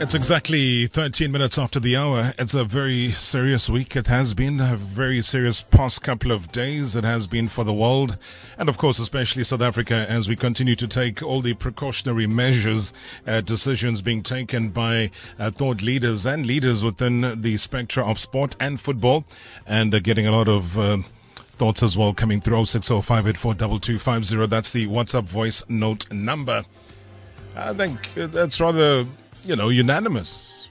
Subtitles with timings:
[0.00, 2.30] It's exactly 13 minutes after the hour.
[2.38, 3.96] It's a very serious week.
[3.96, 6.94] It has been a very serious past couple of days.
[6.94, 8.16] It has been for the world.
[8.58, 12.94] And of course, especially South Africa as we continue to take all the precautionary measures,
[13.26, 18.54] uh, decisions being taken by uh, thought leaders and leaders within the spectra of sport
[18.60, 19.24] and football
[19.66, 20.98] and uh, getting a lot of, uh,
[21.34, 24.48] thoughts as well coming through 0605842250.
[24.48, 26.64] That's the WhatsApp voice note number.
[27.56, 29.04] I think that's rather
[29.44, 30.68] you know, unanimous.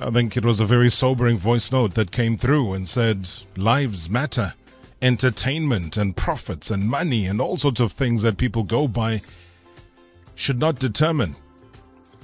[0.00, 4.10] I think it was a very sobering voice note that came through and said, Lives
[4.10, 4.54] matter.
[5.02, 9.22] Entertainment and profits and money and all sorts of things that people go by
[10.34, 11.36] should not determine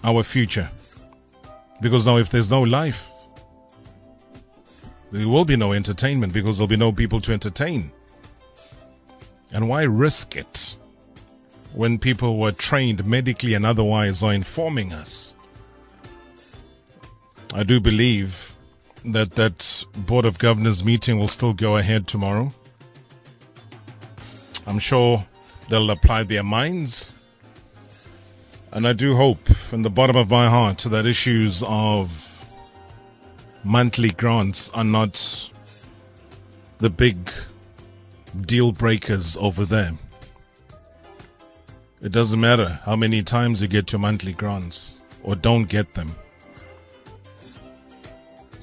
[0.04, 0.70] our future.
[1.80, 3.10] Because now, if there's no life,
[5.10, 7.90] there will be no entertainment because there'll be no people to entertain.
[9.52, 10.71] And why risk it?
[11.74, 15.34] When people were trained medically and otherwise are informing us.
[17.54, 18.56] I do believe
[19.04, 22.52] that that Board of Governors meeting will still go ahead tomorrow.
[24.66, 25.26] I'm sure
[25.68, 27.12] they'll apply their minds.
[28.70, 32.28] And I do hope from the bottom of my heart that issues of
[33.64, 35.50] monthly grants are not
[36.78, 37.30] the big
[38.40, 39.92] deal breakers over there.
[42.02, 46.16] It doesn't matter how many times you get your monthly grants or don't get them.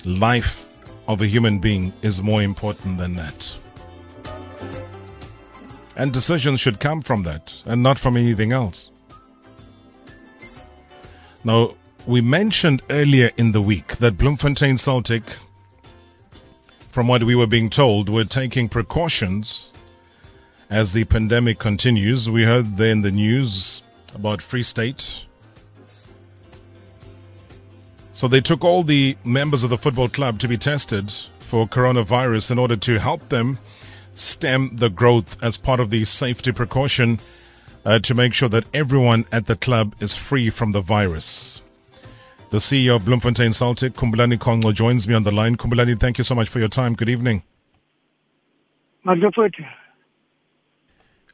[0.05, 0.75] Life
[1.07, 3.57] of a human being is more important than that.
[5.95, 8.91] And decisions should come from that and not from anything else.
[11.45, 15.23] Now, we mentioned earlier in the week that Bloemfontein Celtic,
[16.89, 19.69] from what we were being told, were taking precautions
[20.69, 22.29] as the pandemic continues.
[22.29, 25.25] We heard there in the news about Free State.
[28.11, 32.51] So they took all the members of the football club to be tested for coronavirus
[32.51, 33.59] in order to help them
[34.13, 37.19] stem the growth as part of the safety precaution
[37.85, 41.63] uh, to make sure that everyone at the club is free from the virus.
[42.49, 45.55] The CEO of Bloemfontein Celtic, Khumbulani Konco, joins me on the line.
[45.55, 46.95] Khumbulani, thank you so much for your time.
[46.95, 47.43] Good evening.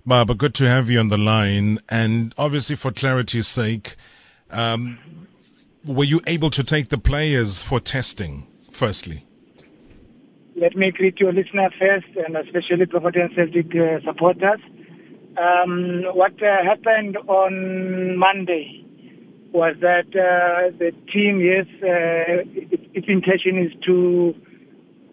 [0.08, 1.80] Baba, good to have you on the line.
[1.90, 3.96] And obviously, for clarity's sake,
[4.52, 5.00] um,
[5.84, 9.26] were you able to take the players for testing, firstly?
[10.56, 14.60] Let me greet your listener first, and especially Bloemfontein Celtic uh, supporters.
[15.42, 18.86] Um, what uh, happened on Monday
[19.52, 24.36] was that uh, the team, yes, uh, its, its intention is to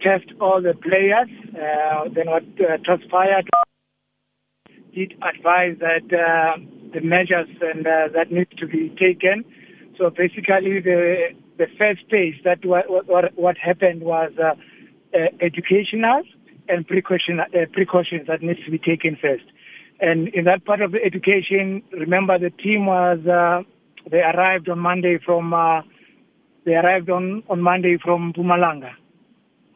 [0.03, 1.31] test all the players.
[1.57, 3.49] Uh, then what uh, transpired
[4.95, 6.59] did advise that uh,
[6.93, 9.45] the measures and uh, that need to be taken.
[9.99, 14.55] So basically, the the first stage that what what, what happened was uh,
[15.15, 16.23] uh, educational
[16.69, 19.45] and precaution uh, precautions that needs to be taken first.
[20.01, 23.63] And in that part of the education, remember the team was uh,
[24.11, 25.83] they arrived on Monday from uh,
[26.65, 28.91] they arrived on on Monday from Mpumalanga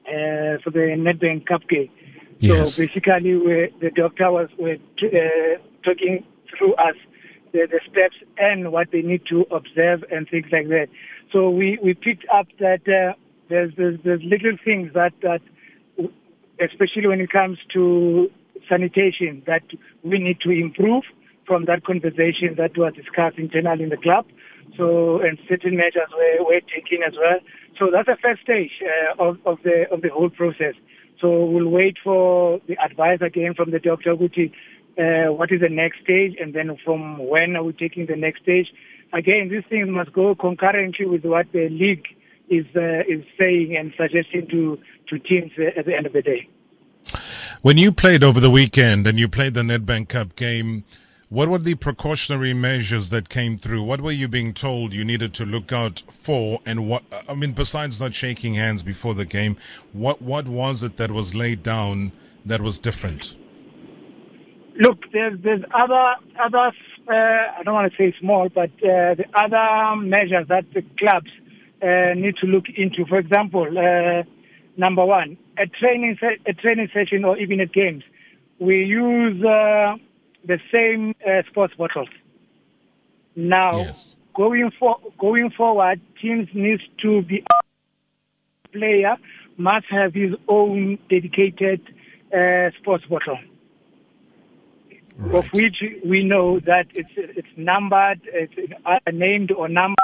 [0.07, 1.91] uh, for the Nedbank Cup game.
[2.39, 2.75] Yes.
[2.75, 3.33] So basically,
[3.81, 6.25] the doctor was uh, talking
[6.57, 6.97] through us
[7.53, 10.89] the, the, steps and what they need to observe and things like that.
[11.33, 13.15] So we, we picked up that uh,
[13.49, 15.41] there's, there's, there's little things that that
[16.61, 18.31] especially when it comes to
[18.69, 19.63] sanitation that
[20.03, 21.05] we need to improve
[21.47, 24.27] from that conversation that was discussed internally in the club.
[24.77, 27.39] So and certain measures were, were taken as well.
[27.79, 30.75] So that's the first stage uh, of, of the of the whole process.
[31.21, 34.53] So we'll wait for the advice again from the doctor, Guti,
[34.99, 38.43] uh, what is the next stage, and then from when are we taking the next
[38.43, 38.67] stage.
[39.13, 42.07] Again, these things must go concurrently with what the league
[42.49, 44.79] is uh, is saying and suggesting to
[45.09, 46.49] to teams at the end of the day.
[47.63, 50.85] When you played over the weekend and you played the Nedbank Cup game,
[51.29, 53.83] what were the precautionary measures that came through?
[53.83, 56.61] What were you being told you needed to look out for?
[56.65, 59.57] And what, I mean, besides not shaking hands before the game,
[59.93, 62.13] what, what was it that was laid down
[62.45, 63.37] that was different?
[64.79, 66.73] Look, there's, there's other, other,
[67.09, 71.31] uh, I don't want to say small, but uh, the other measures that the clubs
[71.83, 73.05] uh, need to look into.
[73.07, 74.23] For example, uh,
[74.77, 78.05] number one, a training, se- a training session or even at games,
[78.61, 79.97] we use, uh,
[80.47, 82.09] the same uh, sports bottles.
[83.35, 84.15] Now, yes.
[84.35, 87.45] going for going forward, teams need to be
[88.73, 89.17] player
[89.57, 91.81] must have his own dedicated
[92.33, 93.39] uh, sports bottle,
[95.19, 95.35] right.
[95.35, 98.73] of which we know that it's it's numbered, it's
[99.13, 99.97] named or numbered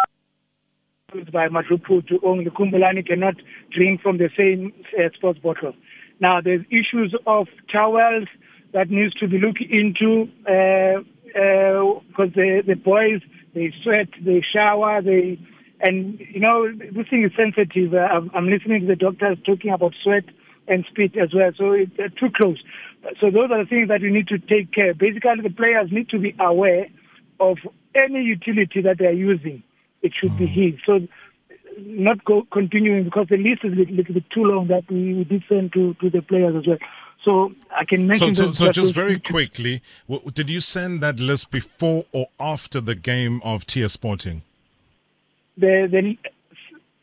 [1.33, 2.47] by to only.
[2.47, 3.35] Khumbulani cannot
[3.71, 5.75] drink from the same uh, sports bottle.
[6.21, 8.29] Now, there's issues of towels
[8.73, 11.05] that needs to be looked into because
[11.37, 13.21] uh, uh, the, the boys,
[13.55, 15.39] they sweat, they shower, they,
[15.81, 17.95] and you know, this thing is sensitive.
[17.95, 20.25] Uh, I'm, I'm, listening to the doctors talking about sweat
[20.69, 22.63] and spit as well, so it's too close.
[23.21, 24.95] So those are the things that you need to take care.
[24.95, 26.87] Basically, the players need to be aware
[27.41, 27.59] of
[27.95, 29.63] any utility that they are using.
[30.03, 30.75] It should be his.
[30.87, 31.01] So
[31.79, 35.15] not go continuing because the list is a little, little bit too long that we,
[35.15, 36.79] we did send to, to the players as well.
[37.25, 38.35] So I can mention.
[38.35, 39.81] So, so, so just very quickly,
[40.35, 44.43] did you send that list before or after the game of TS Sporting?
[45.57, 46.17] The the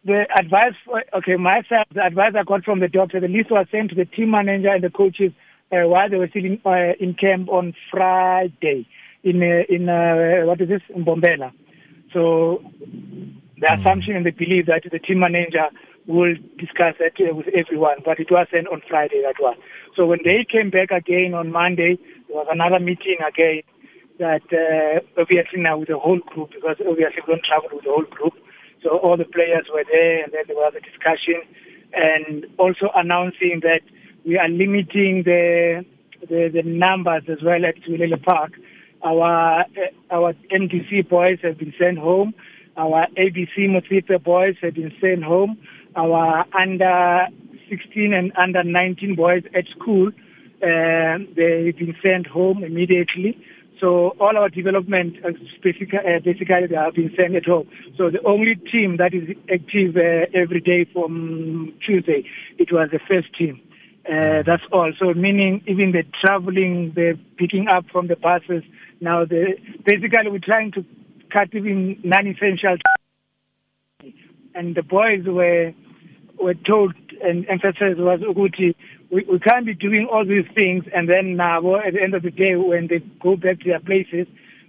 [0.03, 0.73] the advice.
[0.83, 3.19] For, okay, myself, the advice I got from the doctor.
[3.19, 5.31] The list was sent to the team manager and the coaches
[5.71, 8.87] uh, while they were still in, uh, in camp on Friday
[9.23, 11.51] in uh, in uh, what is this in Mbombela.
[12.13, 12.63] So
[13.57, 13.79] the mm.
[13.79, 15.67] assumption and the belief that the team manager
[16.09, 19.55] will discuss that uh, with everyone, but it was sent on Friday, that one.
[19.95, 21.97] So when they came back again on Monday,
[22.27, 23.61] there was another meeting again
[24.17, 27.93] that uh, obviously now with the whole group, because obviously we don't travel with the
[27.93, 28.33] whole group.
[28.81, 31.45] So all the players were there, and then there was a discussion,
[31.93, 33.81] and also announcing that
[34.25, 35.85] we are limiting the
[36.21, 38.53] the, the numbers as well at Zwelele Park.
[39.03, 39.65] Our uh,
[40.11, 42.33] our MDC boys have been sent home.
[42.77, 45.57] Our ABC Motsepe boys have been sent home.
[45.95, 47.27] Our under
[47.69, 50.09] 16 and under 19 boys at school,
[50.61, 53.37] uh, they've been sent home immediately.
[53.79, 55.31] So all our development, uh, uh,
[55.63, 57.69] basically they have been sent at home.
[57.97, 62.25] So the only team that is active uh, every day from Tuesday,
[62.57, 63.61] it was the first team.
[64.05, 64.91] Uh, that's all.
[64.99, 68.63] So meaning even the traveling, the picking up from the buses.
[68.99, 69.55] Now, the,
[69.85, 70.83] basically we're trying to
[71.31, 72.77] cut even non-essential.
[74.55, 75.73] And the boys were
[76.39, 78.73] were told and emphasized was Uguti,
[79.11, 82.23] we, we can't be doing all these things and then now at the end of
[82.23, 84.25] the day when they go back to their places,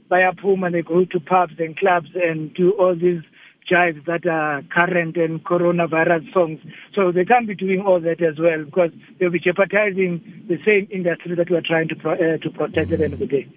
[0.08, 3.22] buy a pool and they go to pubs and clubs and do all these
[3.70, 6.58] jives that are current and coronavirus songs.
[6.94, 10.88] So they can't be doing all that as well because they'll be jeopardizing the same
[10.90, 13.48] industry that we're trying to pro- uh, to protect at the end of the day.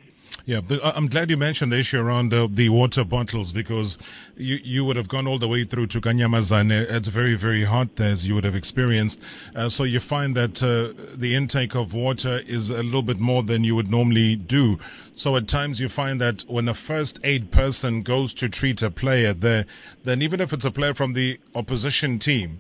[0.46, 3.98] Yeah, I'm glad you mentioned the issue around uh, the water bottles because
[4.36, 6.70] you, you would have gone all the way through to Kanyamazane.
[6.72, 9.24] It's very, very hot there, as you would have experienced.
[9.56, 13.42] Uh, so you find that uh, the intake of water is a little bit more
[13.42, 14.80] than you would normally do.
[15.16, 18.90] So at times you find that when a first aid person goes to treat a
[18.90, 19.66] player there,
[20.04, 22.60] then even if it's a player from the opposition team,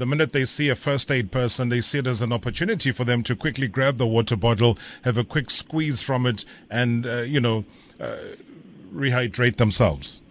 [0.00, 3.04] the minute they see a first aid person, they see it as an opportunity for
[3.04, 7.20] them to quickly grab the water bottle, have a quick squeeze from it, and, uh,
[7.20, 7.66] you know,
[8.00, 8.16] uh,
[8.94, 10.22] rehydrate themselves.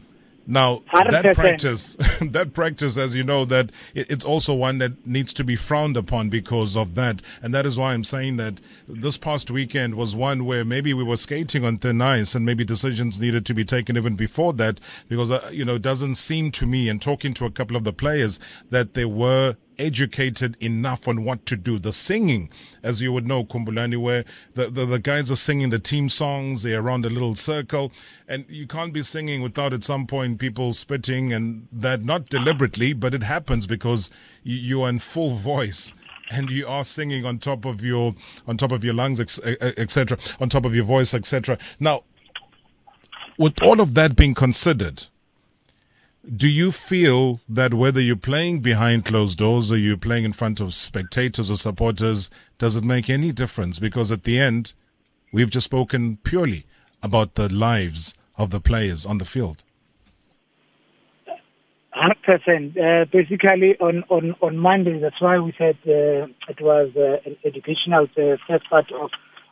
[0.48, 1.12] Now 100%.
[1.12, 1.98] that practice,
[2.31, 6.30] that practice, as you know, that it's also one that needs to be frowned upon
[6.30, 10.45] because of that, and that is why I'm saying that this past weekend was one
[10.45, 13.98] where maybe we were skating on thin ice, and maybe decisions needed to be taken
[13.98, 17.45] even before that, because uh, you know it doesn't seem to me, and talking to
[17.45, 18.39] a couple of the players,
[18.69, 21.80] that they were educated enough on what to do.
[21.80, 22.50] The singing,
[22.83, 26.63] as you would know, Khumbulani, where the, the, the, guys are singing the team songs,
[26.63, 27.92] they're around a little circle,
[28.27, 32.91] and you can't be singing without at some point people spitting and that not deliberately,
[32.91, 34.11] but it happens because
[34.44, 35.94] you, are in full voice
[36.31, 38.16] and you are singing on top of your
[38.47, 42.04] on top of your lungs etc on top of your voice etc now
[43.39, 45.06] with all of that being considered
[46.35, 50.59] do you feel that whether you're playing behind closed doors or you're playing in front
[50.59, 53.80] of spectators or supporters, does it make any difference?
[53.80, 54.73] Because at the end,
[55.31, 56.66] we've just spoken purely
[57.01, 59.63] about the lives of the players on the field.
[62.30, 62.78] 100%.
[62.78, 67.38] Uh, basically, on, on, on Monday, that's why we said uh, it was uh, an
[67.45, 69.09] educational uh, first part of,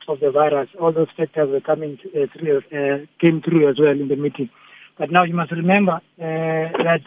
[0.08, 0.70] of the virus.
[0.80, 4.16] All those factors were coming to, uh, through, uh, came through as well in the
[4.16, 4.50] meeting.
[4.98, 7.02] But now you must remember uh, that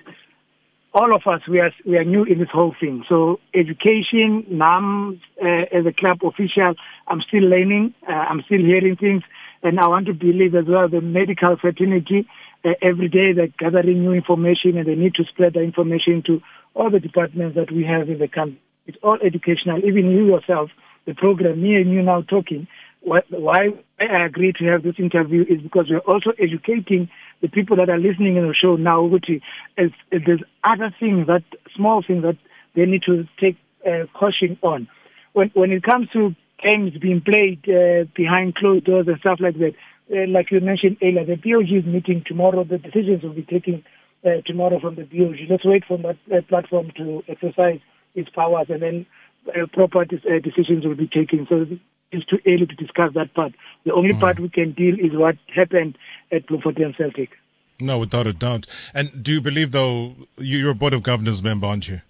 [0.92, 3.04] all of us we are we are new in this whole thing.
[3.08, 6.74] So education, NAM, uh, as a club official,
[7.06, 7.94] I'm still learning.
[8.08, 9.22] Uh, I'm still hearing things,
[9.62, 12.26] and I want to believe as well the medical fraternity.
[12.64, 16.40] Uh, every day they're gathering new information, and they need to spread the information to
[16.74, 18.60] all the departments that we have in the country.
[18.86, 19.78] It's all educational.
[19.78, 20.70] Even you yourself,
[21.06, 22.66] the program, me and you now talking.
[23.02, 27.08] Why I agree to have this interview is because we're also educating
[27.40, 31.42] the people that are listening in the show now, which is there's other things that
[31.74, 32.36] small things that
[32.76, 34.86] they need to take uh, caution on.
[35.32, 39.58] When when it comes to games being played uh, behind closed doors and stuff like
[39.58, 39.72] that,
[40.12, 42.64] uh, like you mentioned earlier, the BOG is meeting tomorrow.
[42.64, 43.84] The decisions will be taken
[44.24, 45.36] uh, tomorrow from the BOG.
[45.48, 47.80] Let's wait for that uh, platform to exercise
[48.14, 49.06] its powers and then
[49.48, 51.46] uh, proper uh, decisions will be taken.
[51.48, 51.66] So
[52.12, 53.52] it's too early to discuss that part.
[53.84, 54.20] The only mm.
[54.20, 55.96] part we can deal is what happened
[56.32, 57.30] at Bloemfontein Celtic.
[57.78, 58.66] No, without a doubt.
[58.92, 62.02] And do you believe, though, you're a Board of Governors member, aren't you?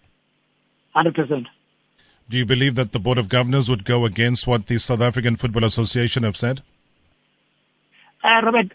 [0.97, 1.47] 100%.
[2.29, 5.37] Do you believe that the Board of Governors would go against what the South African
[5.37, 6.63] Football Association have said?
[8.23, 8.73] Uh, Robert,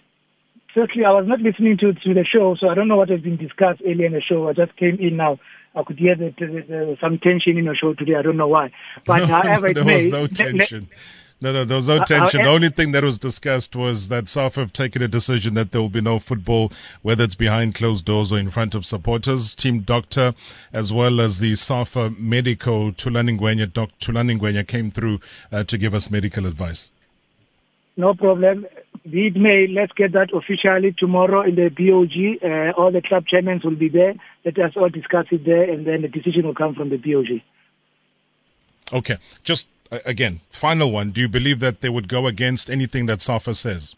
[0.73, 3.21] firstly, I was not listening to, to the show, so I don't know what has
[3.21, 4.47] been discussed earlier in the show.
[4.47, 5.39] I just came in now.
[5.75, 8.15] I could hear that there was some tension in the show today.
[8.15, 8.71] I don't know why.
[9.05, 10.87] But no, however, it there was no tension.
[11.41, 12.43] No, no, there was no uh, tension.
[12.43, 15.81] the only thing that was discussed was that SAFA have taken a decision that there
[15.81, 16.71] will be no football,
[17.01, 19.53] whether it's behind closed doors or in front of supporters.
[19.53, 20.33] Team doctor,
[20.71, 25.19] as well as the SAFA medico, Thulani Ngwenya, Doc Thulani came through
[25.51, 26.89] uh, to give us medical advice.
[27.97, 28.65] No problem.
[29.07, 32.41] It may, let's get that officially tomorrow in the BOG.
[32.43, 34.15] Uh, all the club chairmen will be there.
[34.43, 37.41] Let us all discuss it there, and then the decision will come from the BOG.
[38.91, 39.17] Okay.
[39.43, 41.12] Just uh, again, final one.
[41.12, 43.95] Do you believe that they would go against anything that SAFA says?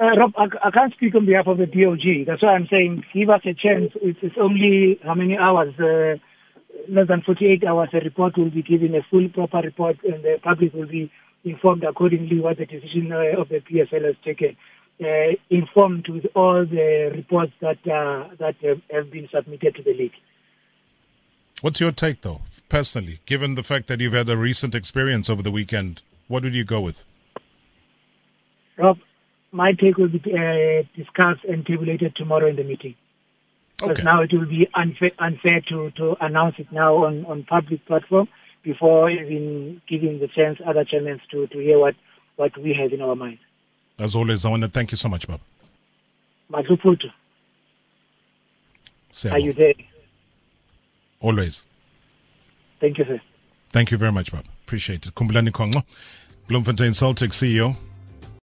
[0.00, 2.26] Uh, Rob, I, I, can't speak on behalf of the BOG.
[2.26, 3.92] That's why I'm saying give us a chance.
[3.96, 5.74] It's, it's only how many hours?
[5.80, 6.18] Uh,
[6.88, 7.88] less than 48 hours.
[7.92, 11.10] A report will be given, a full proper report, and the public will be
[11.44, 14.56] informed accordingly what the decision uh, of the PSL has taken.
[15.00, 18.56] Uh, informed with all the reports that uh, that
[18.90, 20.12] have been submitted to the league.
[21.60, 25.40] What's your take, though, personally, given the fact that you've had a recent experience over
[25.40, 26.02] the weekend?
[26.26, 27.04] What would you go with?
[28.76, 28.98] Rob,
[29.52, 32.94] my take will be uh, discussed and tabulated tomorrow in the meeting.
[33.76, 34.02] Because okay.
[34.02, 38.28] now it will be unfair, unfair to, to announce it now on, on public platform
[38.62, 41.94] before even giving the chance other channels to, to hear what,
[42.36, 43.38] what we have in our mind.
[43.98, 45.40] As always, I want to thank you so much, Bob.
[46.52, 47.10] Matluputu.
[49.30, 49.74] Are you there?
[51.20, 51.64] Always.
[52.80, 53.20] Thank you, sir.
[53.70, 54.44] Thank you very much, Bob.
[54.64, 55.14] Appreciate it.
[55.14, 55.82] Khumbulani Konco,
[56.46, 57.74] Bloemfontein Celtic CEO.